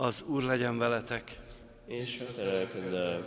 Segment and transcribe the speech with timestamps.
[0.00, 1.40] Az Úr legyen veletek.
[1.86, 3.20] És a te.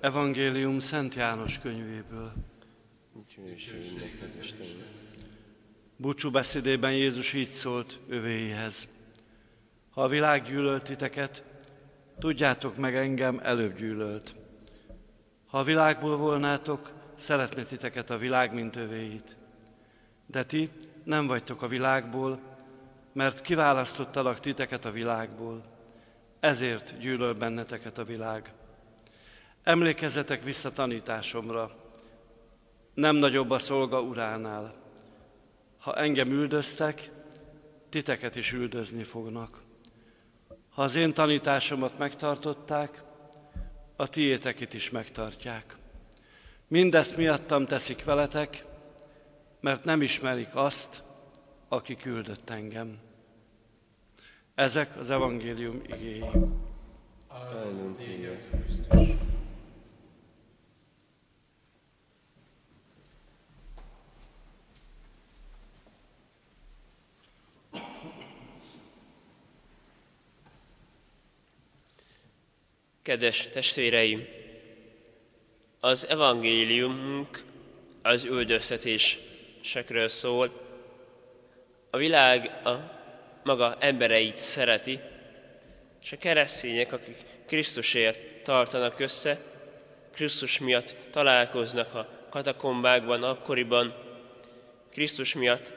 [0.00, 2.32] Evangélium Szent János könyvéből.
[5.96, 8.88] Búcsú beszédében Jézus így szólt övéihez.
[9.90, 11.44] Ha a világ gyűlölt titeket,
[12.18, 14.34] tudjátok meg engem előbb gyűlölt.
[15.46, 19.36] Ha a világból volnátok, szeretne titeket a világ, mint övéit.
[20.26, 20.70] De ti
[21.04, 22.40] nem vagytok a világból,
[23.12, 25.74] mert kiválasztottalak titeket a világból.
[26.46, 28.52] Ezért gyűlöl benneteket a világ.
[29.62, 31.70] Emlékezzetek vissza tanításomra.
[32.94, 34.74] Nem nagyobb a szolga uránál.
[35.78, 37.10] Ha engem üldöztek,
[37.88, 39.62] titeket is üldözni fognak.
[40.70, 43.02] Ha az én tanításomat megtartották,
[43.96, 45.76] a tiéteket is megtartják.
[46.68, 48.64] Mindezt miattam teszik veletek,
[49.60, 51.02] mert nem ismerik azt,
[51.68, 52.98] aki küldött engem.
[54.56, 56.24] Ezek az evangélium igéi.
[57.28, 59.08] Áldunk téged, Krisztus.
[73.02, 74.26] Kedves testvéreim,
[75.80, 77.44] az evangéliumunk
[78.02, 80.50] az üldöztetésekről szól.
[81.90, 82.95] A világ a
[83.46, 85.00] maga embereit szereti,
[86.02, 87.16] és a keresztények, akik
[87.46, 89.40] Krisztusért tartanak össze,
[90.12, 93.94] Krisztus miatt találkoznak a katakombákban, akkoriban,
[94.92, 95.72] Krisztus miatt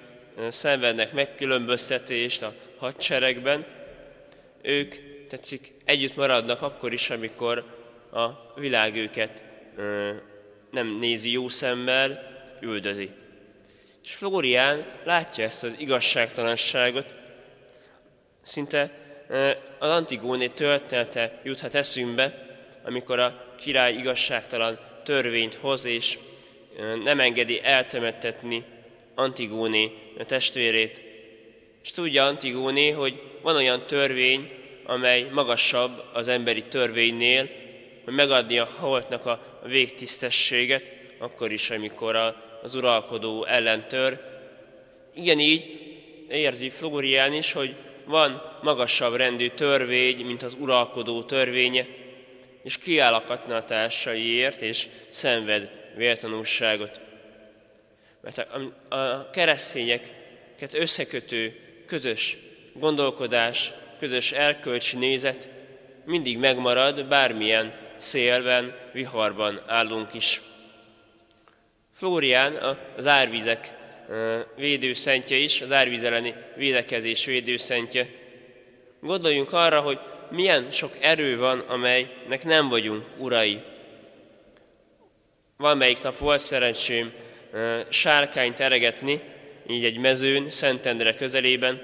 [0.49, 3.65] szenvednek megkülönböztetést a hadseregben,
[4.61, 4.95] ők
[5.27, 7.65] tetszik, együtt maradnak akkor is, amikor
[8.11, 8.27] a
[8.59, 9.43] világ őket
[10.71, 12.27] nem nézi jó szemmel,
[12.61, 13.09] üldözi.
[14.03, 17.17] És Flórián látja ezt az igazságtalanságot,
[18.43, 18.91] szinte
[19.79, 22.47] az Antigóné története juthat eszünkbe,
[22.83, 26.17] amikor a király igazságtalan törvényt hoz, és
[27.03, 28.63] nem engedi eltemettetni
[29.15, 29.91] Antigóné
[30.25, 31.01] testvérét.
[31.83, 34.51] És tudja Antigóné, hogy van olyan törvény,
[34.85, 37.49] amely magasabb az emberi törvénynél,
[38.03, 40.83] hogy megadni a holtnak a végtisztességet,
[41.19, 42.15] akkor is, amikor
[42.63, 44.19] az uralkodó ellentör.
[45.15, 45.79] Igen, így
[46.29, 47.75] érzi Flórián is, hogy
[48.09, 51.85] van magasabb rendű törvény, mint az uralkodó törvénye,
[52.63, 56.99] és kiáll a társaiért, és szenved véltanúságot.
[58.21, 62.37] Mert a, a keresztényeket összekötő közös
[62.73, 65.49] gondolkodás, közös erkölcsi nézet
[66.05, 70.41] mindig megmarad, bármilyen szélben, viharban állunk is.
[71.93, 73.78] Flórián az árvizek
[74.55, 78.07] védőszentje is, az árvíz elleni védekezés védőszentje.
[79.01, 79.99] Gondoljunk arra, hogy
[80.31, 83.61] milyen sok erő van, amelynek nem vagyunk urai.
[85.57, 87.13] Valamelyik nap volt szerencsém
[87.89, 89.21] sárkányt eregetni,
[89.67, 91.81] így egy mezőn, Szentendre közelében,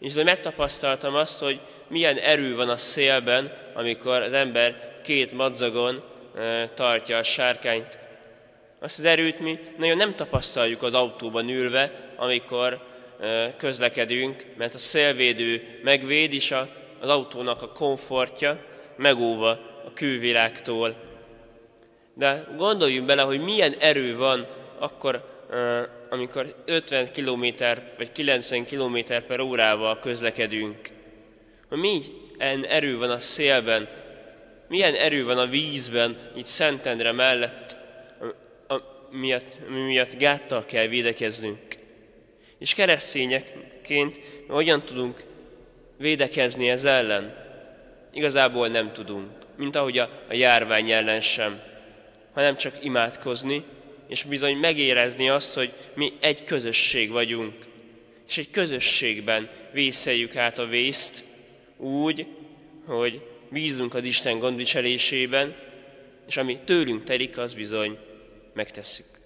[0.00, 6.02] és de megtapasztaltam azt, hogy milyen erő van a szélben, amikor az ember két madzagon
[6.74, 7.98] tartja a sárkányt.
[8.82, 12.88] Azt az erőt mi nagyon nem tapasztaljuk az autóban ülve, amikor
[13.56, 16.54] közlekedünk, mert a szélvédő megvéd, és
[17.00, 18.64] az autónak a komfortja
[18.96, 19.50] megóva
[19.86, 20.94] a külvilágtól.
[22.14, 24.46] De gondoljunk bele, hogy milyen erő van
[24.78, 25.44] akkor,
[26.10, 27.46] amikor 50 km
[27.96, 30.78] vagy 90 km per órával közlekedünk.
[31.68, 33.88] Hogy milyen erő van a szélben,
[34.68, 37.78] milyen erő van a vízben, itt Szentendre mellett,
[39.10, 41.58] miatt, miatt gáttal kell védekeznünk.
[42.58, 45.24] És keresztényekként hogyan tudunk
[45.96, 47.48] védekezni ez ellen?
[48.12, 51.60] Igazából nem tudunk, mint ahogy a, a járvány ellen sem,
[52.32, 53.64] hanem csak imádkozni,
[54.08, 57.54] és bizony megérezni azt, hogy mi egy közösség vagyunk,
[58.28, 61.24] és egy közösségben vészeljük át a vészt
[61.76, 62.26] úgy,
[62.86, 65.56] hogy bízunk az Isten gondviselésében,
[66.28, 67.98] és ami tőlünk telik, az bizony
[68.54, 69.19] megtesszük.